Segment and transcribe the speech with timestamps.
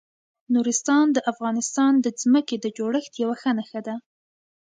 [0.53, 3.95] نورستان د افغانستان د ځمکې د جوړښت یوه ښه نښه ده.